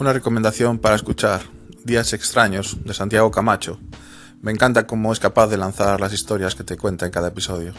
[0.00, 1.42] Una recomendación para escuchar
[1.84, 3.78] Días extraños de Santiago Camacho.
[4.40, 7.74] Me encanta cómo es capaz de lanzar las historias que te cuenta en cada episodio.